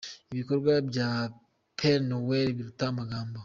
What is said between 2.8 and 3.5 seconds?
amagambo.